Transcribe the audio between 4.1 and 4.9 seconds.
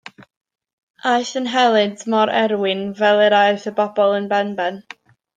yn benben.